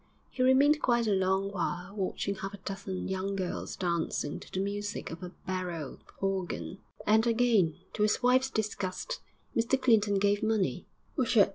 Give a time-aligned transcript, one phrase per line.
[0.31, 4.59] He remained quite a long while watching half a dozen young girls dancing to the
[4.59, 9.19] music of a barrel organ, and again, to his wife's disgust,
[9.55, 10.87] Mr Clinton gave money.